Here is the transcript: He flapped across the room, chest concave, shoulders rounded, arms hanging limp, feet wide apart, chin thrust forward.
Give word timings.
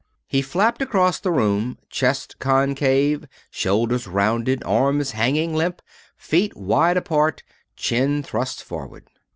He 0.25 0.41
flapped 0.41 0.81
across 0.81 1.19
the 1.19 1.29
room, 1.31 1.77
chest 1.87 2.39
concave, 2.39 3.27
shoulders 3.51 4.07
rounded, 4.07 4.63
arms 4.63 5.11
hanging 5.11 5.53
limp, 5.53 5.79
feet 6.17 6.57
wide 6.57 6.97
apart, 6.97 7.43
chin 7.75 8.23
thrust 8.23 8.63
forward. 8.63 9.07